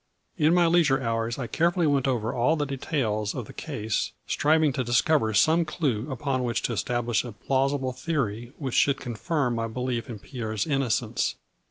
In 0.35 0.55
my 0.55 0.65
leisure 0.65 0.99
hours 0.99 1.37
I 1.37 1.45
carefully 1.45 1.85
went 1.85 2.07
over 2.07 2.33
all 2.33 2.55
the 2.55 2.65
details 2.65 3.35
of 3.35 3.45
the 3.45 3.53
case, 3.53 4.13
striving 4.25 4.73
to 4.73 4.83
discover 4.83 5.31
some 5.35 5.63
clue 5.63 6.11
upon 6.11 6.43
which 6.43 6.63
to 6.63 6.73
establish 6.73 7.23
a 7.23 7.33
plausible 7.33 7.93
theory 7.93 8.51
which 8.57 8.73
should 8.73 8.97
confirm 8.99 9.53
my 9.53 9.67
belief 9.67 10.09
in 10.09 10.17
Pierre's 10.17 10.65
in 10.65 10.81
nocence. 10.81 11.35